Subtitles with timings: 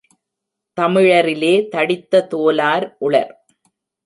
[0.77, 3.31] தமிழரிலே தடித்த தோலார் உளர்.